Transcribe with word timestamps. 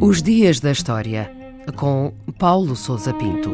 Os 0.00 0.20
Dias 0.20 0.60
da 0.60 0.70
História, 0.72 1.30
com 1.76 2.12
Paulo 2.38 2.74
Souza 2.74 3.14
Pinto. 3.14 3.50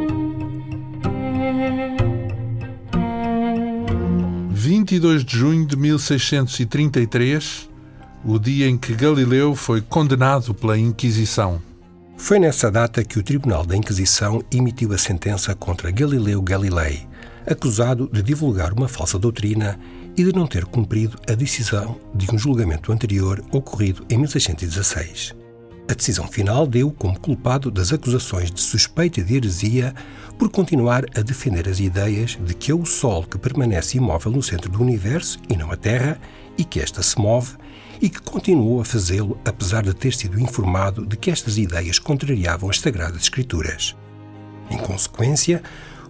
22 4.51 5.25
de 5.25 5.37
junho 5.37 5.67
de 5.67 5.77
1633, 5.77 7.69
o 8.25 8.39
dia 8.39 8.67
em 8.67 8.77
que 8.77 8.95
Galileu 8.95 9.55
foi 9.55 9.81
condenado 9.81 10.55
pela 10.55 10.79
Inquisição. 10.79 11.61
Foi 12.17 12.39
nessa 12.39 12.71
data 12.71 13.05
que 13.05 13.19
o 13.19 13.23
Tribunal 13.23 13.65
da 13.65 13.77
Inquisição 13.77 14.43
emitiu 14.51 14.93
a 14.93 14.99
sentença 14.99 15.55
contra 15.55 15.91
Galileu 15.91 16.43
Galilei, 16.43 17.07
acusado 17.47 18.11
de 18.13 18.23
divulgar 18.23 18.73
uma 18.73 18.89
falsa 18.89 19.19
doutrina 19.19 19.79
e 20.19 20.25
de 20.25 20.35
não 20.35 20.47
ter 20.47 20.65
cumprido 20.65 21.17
a 21.31 21.35
decisão 21.35 21.97
de 22.13 22.35
um 22.35 22.39
julgamento 22.39 22.91
anterior 22.91 23.43
ocorrido 23.53 24.05
em 24.11 24.19
1616. 24.19 25.35
A 25.89 25.95
decisão 25.95 26.27
final 26.27 26.67
deu 26.67 26.91
como 26.91 27.19
culpado 27.19 27.71
das 27.71 27.93
acusações 27.93 28.51
de 28.51 28.61
suspeita 28.61 29.23
de 29.23 29.37
heresia 29.37 29.95
por 30.37 30.51
continuar 30.51 31.05
a 31.17 31.23
defender 31.23 31.69
as 31.69 31.81
ideias 31.81 32.39
de 32.45 32.53
que 32.53 32.71
é 32.71 32.75
o 32.75 32.85
Sol 32.85 33.23
que 33.23 33.39
permanece 33.39 33.97
imóvel 33.97 34.33
no 34.33 34.43
centro 34.43 34.71
do 34.71 34.83
universo 34.83 35.39
e 35.49 35.57
não 35.57 35.71
a 35.71 35.77
Terra, 35.77 36.21
e 36.59 36.65
que 36.65 36.81
esta 36.81 37.03
se 37.03 37.19
move, 37.19 37.57
e 38.03 38.11
que 38.11 38.21
continuou 38.21 38.81
a 38.81 38.85
fazê-lo 38.85 39.39
apesar 39.45 39.85
de 39.85 39.95
ter 39.95 40.13
sido 40.13 40.39
informado 40.39 41.07
de 41.07 41.17
que 41.17 41.31
estas 41.31 41.57
ideias 41.57 41.99
contrariavam 41.99 42.69
as 42.69 42.81
Sagradas 42.81 43.23
Escrituras. 43.23 43.97
Em 44.71 44.77
consequência, 44.77 45.63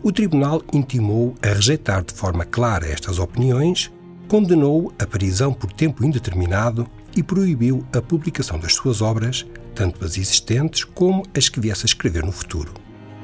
o 0.03 0.11
Tribunal 0.11 0.63
intimou 0.73 1.35
a 1.43 1.49
rejeitar 1.49 2.05
de 2.05 2.13
forma 2.13 2.45
clara 2.45 2.87
estas 2.87 3.19
opiniões, 3.19 3.93
condenou 4.29 4.93
a 4.99 5.07
prisão 5.07 5.53
por 5.53 5.73
tempo 5.73 6.05
indeterminado 6.05 6.87
e 7.17 7.23
proibiu 7.23 7.85
a 7.93 8.03
publicação 8.03 8.59
das 8.59 8.75
suas 8.75 9.01
obras, 9.01 9.47
tanto 9.75 10.05
as 10.05 10.19
existentes 10.19 10.85
como 10.85 11.25
as 11.37 11.49
que 11.49 11.59
viesse 11.59 11.85
a 11.85 11.87
escrever 11.87 12.23
no 12.23 12.31
futuro. 12.31 12.73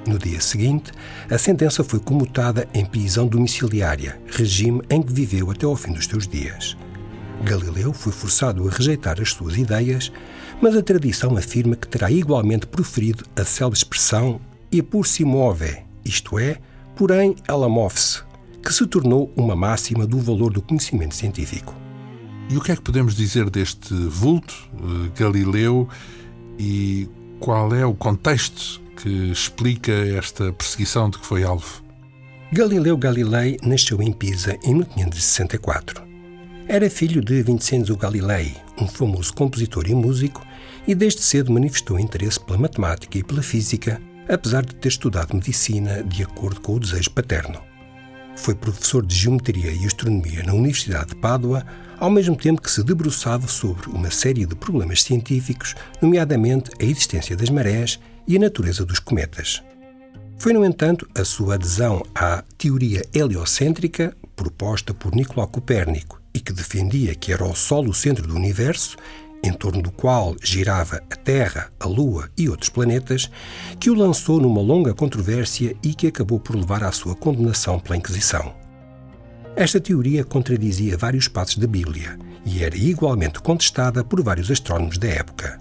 No 0.08 0.18
dia 0.18 0.40
seguinte, 0.40 0.92
a 1.30 1.38
sentença 1.38 1.84
foi 1.84 2.00
comutada 2.00 2.66
em 2.74 2.84
prisão 2.84 3.26
domiciliária, 3.26 4.18
regime 4.26 4.82
em 4.88 5.02
que 5.02 5.12
viveu 5.12 5.50
até 5.50 5.66
ao 5.66 5.76
fim 5.76 5.92
dos 5.92 6.06
seus 6.06 6.26
dias. 6.26 6.76
Galileu 7.42 7.92
foi 7.92 8.12
forçado 8.12 8.66
a 8.66 8.70
rejeitar 8.70 9.20
as 9.20 9.30
suas 9.30 9.56
ideias, 9.56 10.10
mas 10.60 10.74
a 10.74 10.82
tradição 10.82 11.36
afirma 11.36 11.76
que 11.76 11.88
terá 11.88 12.10
igualmente 12.10 12.66
proferido 12.66 13.24
a 13.36 13.44
célebre 13.44 13.78
expressão 13.78 14.40
e 14.72 14.82
por 14.82 15.06
si 15.06 15.24
move, 15.24 15.76
isto 16.04 16.38
é, 16.38 16.58
porém 16.96 17.36
ela 17.46 17.68
move-se, 17.68 18.23
que 18.64 18.72
se 18.72 18.86
tornou 18.86 19.30
uma 19.36 19.54
máxima 19.54 20.06
do 20.06 20.18
valor 20.18 20.50
do 20.50 20.62
conhecimento 20.62 21.14
científico. 21.14 21.74
E 22.48 22.56
o 22.56 22.60
que 22.60 22.72
é 22.72 22.76
que 22.76 22.82
podemos 22.82 23.14
dizer 23.14 23.50
deste 23.50 23.92
vulto, 23.94 24.54
eh, 24.74 25.20
Galileu, 25.20 25.88
e 26.58 27.08
qual 27.40 27.74
é 27.74 27.84
o 27.84 27.94
contexto 27.94 28.80
que 29.02 29.30
explica 29.30 29.92
esta 29.92 30.52
perseguição 30.52 31.10
de 31.10 31.18
que 31.18 31.26
foi 31.26 31.42
alvo? 31.44 31.82
Galileu 32.52 32.96
Galilei 32.96 33.58
nasceu 33.62 34.00
em 34.00 34.12
Pisa 34.12 34.58
em 34.64 34.74
1564. 34.74 36.02
Era 36.66 36.88
filho 36.88 37.22
de 37.22 37.42
Vincenzo 37.42 37.96
Galilei, 37.96 38.54
um 38.80 38.88
famoso 38.88 39.34
compositor 39.34 39.86
e 39.88 39.94
músico, 39.94 40.44
e 40.86 40.94
desde 40.94 41.20
cedo 41.20 41.52
manifestou 41.52 41.98
interesse 41.98 42.40
pela 42.40 42.58
matemática 42.58 43.18
e 43.18 43.24
pela 43.24 43.42
física, 43.42 44.00
apesar 44.28 44.64
de 44.64 44.74
ter 44.74 44.88
estudado 44.88 45.34
medicina 45.34 46.02
de 46.02 46.22
acordo 46.22 46.60
com 46.60 46.74
o 46.74 46.80
desejo 46.80 47.10
paterno. 47.10 47.73
Foi 48.44 48.54
professor 48.54 49.06
de 49.06 49.16
geometria 49.16 49.72
e 49.72 49.86
astronomia 49.86 50.42
na 50.42 50.52
Universidade 50.52 51.08
de 51.08 51.16
Pádua, 51.16 51.64
ao 51.98 52.10
mesmo 52.10 52.36
tempo 52.36 52.60
que 52.60 52.70
se 52.70 52.84
debruçava 52.84 53.48
sobre 53.48 53.88
uma 53.88 54.10
série 54.10 54.44
de 54.44 54.54
problemas 54.54 55.02
científicos, 55.02 55.74
nomeadamente 56.02 56.70
a 56.78 56.84
existência 56.84 57.34
das 57.34 57.48
marés 57.48 57.98
e 58.28 58.36
a 58.36 58.38
natureza 58.38 58.84
dos 58.84 58.98
cometas. 58.98 59.62
Foi, 60.36 60.52
no 60.52 60.62
entanto, 60.62 61.08
a 61.14 61.24
sua 61.24 61.54
adesão 61.54 62.04
à 62.14 62.44
teoria 62.58 63.02
heliocêntrica, 63.14 64.14
proposta 64.36 64.92
por 64.92 65.14
Nicolau 65.14 65.48
Copérnico 65.48 66.20
e 66.34 66.38
que 66.38 66.52
defendia 66.52 67.14
que 67.14 67.32
era 67.32 67.46
o 67.46 67.56
Sol 67.56 67.88
o 67.88 67.94
centro 67.94 68.26
do 68.26 68.34
universo, 68.34 68.98
em 69.44 69.52
torno 69.52 69.82
do 69.82 69.92
qual 69.92 70.34
girava 70.42 71.02
a 71.10 71.16
Terra, 71.16 71.70
a 71.78 71.86
Lua 71.86 72.30
e 72.36 72.48
outros 72.48 72.70
planetas, 72.70 73.30
que 73.78 73.90
o 73.90 73.94
lançou 73.94 74.40
numa 74.40 74.62
longa 74.62 74.94
controvérsia 74.94 75.76
e 75.82 75.92
que 75.92 76.06
acabou 76.06 76.40
por 76.40 76.56
levar 76.56 76.82
à 76.82 76.90
sua 76.90 77.14
condenação 77.14 77.78
pela 77.78 77.96
Inquisição. 77.96 78.54
Esta 79.54 79.78
teoria 79.78 80.24
contradizia 80.24 80.96
vários 80.96 81.28
passos 81.28 81.58
da 81.58 81.66
Bíblia 81.66 82.18
e 82.46 82.64
era 82.64 82.76
igualmente 82.76 83.38
contestada 83.40 84.02
por 84.02 84.22
vários 84.22 84.50
astrónomos 84.50 84.96
da 84.96 85.08
época. 85.08 85.58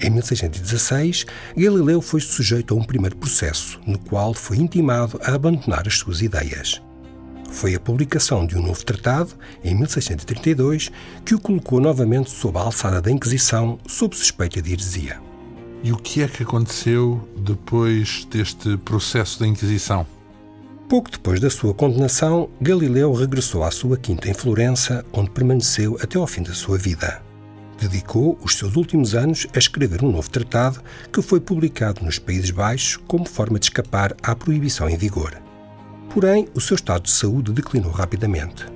Em 0.00 0.10
1616, 0.10 1.26
Galileu 1.56 2.00
foi 2.00 2.20
sujeito 2.20 2.74
a 2.74 2.76
um 2.76 2.82
primeiro 2.82 3.16
processo, 3.16 3.78
no 3.86 3.98
qual 3.98 4.32
foi 4.32 4.56
intimado 4.56 5.20
a 5.22 5.34
abandonar 5.34 5.86
as 5.86 5.98
suas 5.98 6.22
ideias. 6.22 6.82
Foi 7.52 7.74
a 7.74 7.80
publicação 7.80 8.44
de 8.46 8.56
um 8.56 8.62
novo 8.62 8.84
tratado, 8.84 9.34
em 9.62 9.74
1632, 9.74 10.90
que 11.24 11.34
o 11.34 11.40
colocou 11.40 11.80
novamente 11.80 12.30
sob 12.30 12.58
a 12.58 12.62
alçada 12.62 13.00
da 13.00 13.10
Inquisição, 13.10 13.78
sob 13.86 14.16
suspeita 14.16 14.60
de 14.60 14.72
heresia. 14.72 15.20
E 15.84 15.92
o 15.92 15.96
que 15.96 16.22
é 16.22 16.28
que 16.28 16.42
aconteceu 16.42 17.28
depois 17.36 18.24
deste 18.24 18.76
processo 18.78 19.38
da 19.38 19.46
Inquisição? 19.46 20.06
Pouco 20.88 21.10
depois 21.10 21.40
da 21.40 21.50
sua 21.50 21.74
condenação, 21.74 22.48
Galileu 22.60 23.12
regressou 23.12 23.62
à 23.62 23.70
sua 23.70 23.96
quinta 23.96 24.28
em 24.28 24.34
Florença, 24.34 25.04
onde 25.12 25.30
permaneceu 25.30 25.96
até 26.02 26.18
ao 26.18 26.26
fim 26.26 26.42
da 26.42 26.54
sua 26.54 26.78
vida. 26.78 27.22
Dedicou 27.78 28.38
os 28.42 28.56
seus 28.56 28.76
últimos 28.76 29.14
anos 29.14 29.46
a 29.54 29.58
escrever 29.58 30.02
um 30.02 30.10
novo 30.10 30.30
tratado 30.30 30.82
que 31.12 31.20
foi 31.22 31.40
publicado 31.40 32.04
nos 32.04 32.18
Países 32.18 32.50
Baixos 32.50 32.96
como 33.06 33.28
forma 33.28 33.58
de 33.58 33.66
escapar 33.66 34.16
à 34.22 34.34
proibição 34.34 34.88
em 34.88 34.96
vigor. 34.96 35.51
Porém, 36.14 36.46
o 36.54 36.60
seu 36.60 36.74
estado 36.74 37.04
de 37.04 37.10
saúde 37.10 37.52
declinou 37.52 37.90
rapidamente. 37.90 38.66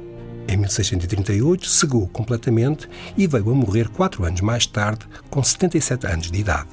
Em 0.49 0.57
1638, 0.57 1.67
cegou 1.69 2.09
completamente 2.09 2.89
e 3.15 3.27
veio 3.27 3.51
a 3.51 3.55
morrer 3.55 3.89
quatro 3.89 4.25
anos 4.25 4.41
mais 4.41 4.65
tarde, 4.67 5.07
com 5.29 5.43
77 5.43 6.07
anos 6.07 6.31
de 6.31 6.39
idade. 6.39 6.69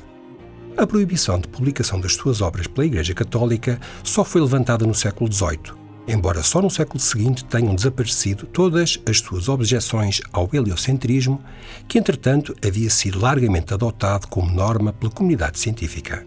A 0.78 0.88
proibição 0.88 1.38
de 1.38 1.50
publicação 1.50 2.00
das 2.00 2.16
suas 2.16 2.40
obras 2.40 2.66
pela 2.66 2.86
Igreja 2.86 3.14
Católica 3.14 3.80
só 4.04 4.24
foi 4.24 4.42
levantada 4.42 4.86
no 4.88 4.96
século 4.96 5.32
XVIII, 5.32 5.74
embora 6.08 6.42
só 6.42 6.62
no 6.62 6.70
século 6.70 7.00
seguinte 7.00 7.44
tenham 7.44 7.76
desaparecido 7.76 8.46
todas 8.46 8.98
as 9.06 9.20
suas 9.20 9.50
objeções 9.50 10.22
ao 10.32 10.50
heliocentrismo, 10.54 11.44
que 11.90 12.00
entretanto 12.00 12.56
havia 12.66 12.90
sido 12.90 13.20
largamente 13.20 13.74
adotado 13.74 14.28
como 14.28 14.52
norma 14.52 14.94
pela 14.94 15.12
comunidade 15.12 15.60
científica. 15.60 16.26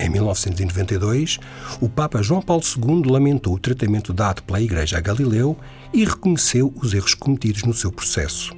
Em 0.00 0.08
1992, 0.08 1.38
o 1.80 1.88
Papa 1.88 2.22
João 2.22 2.40
Paulo 2.40 2.62
II 2.62 3.10
lamentou 3.10 3.54
o 3.54 3.58
tratamento 3.58 4.12
dado 4.12 4.42
pela 4.44 4.60
Igreja 4.60 4.98
a 4.98 5.00
Galileu 5.00 5.56
e 5.92 6.04
reconheceu 6.04 6.72
os 6.76 6.94
erros 6.94 7.14
cometidos 7.14 7.64
no 7.64 7.74
seu 7.74 7.90
processo. 7.90 8.56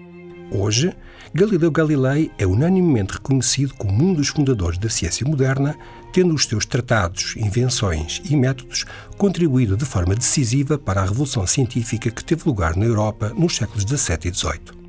Hoje, 0.53 0.93
Galileu 1.33 1.71
Galilei 1.71 2.31
é 2.37 2.47
unanimemente 2.47 3.15
reconhecido 3.15 3.73
como 3.75 4.05
um 4.05 4.13
dos 4.13 4.29
fundadores 4.29 4.79
da 4.79 4.91
ciência 4.91 5.27
moderna, 5.27 5.77
tendo 6.13 6.35
os 6.35 6.45
seus 6.45 6.67
tratados, 6.67 7.37
invenções 7.37 8.21
e 8.29 8.37
métodos 8.37 8.85
contribuído 9.17 9.77
de 9.77 9.85
forma 9.85 10.15
decisiva 10.15 10.77
para 10.77 11.01
a 11.01 11.05
revolução 11.05 11.47
científica 11.47 12.11
que 12.11 12.25
teve 12.25 12.43
lugar 12.45 12.77
na 12.77 12.85
Europa 12.85 13.33
nos 13.37 13.57
séculos 13.57 13.85
XVII 13.85 14.19
e 14.25 14.35
XVIII. 14.35 14.80